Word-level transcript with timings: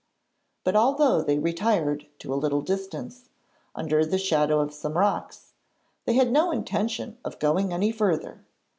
But 0.63 0.75
although 0.75 1.21
they 1.21 1.37
retired 1.37 2.07
to 2.17 2.33
a 2.33 2.33
little 2.33 2.63
distance, 2.63 3.29
under 3.75 4.03
the 4.03 4.17
shadow 4.17 4.59
of 4.59 4.73
some 4.73 4.97
rocks, 4.97 5.53
they 6.05 6.13
had 6.13 6.31
no 6.31 6.49
intention 6.51 7.19
of 7.23 7.37
going 7.37 7.71
any 7.71 7.91
further. 7.91 8.43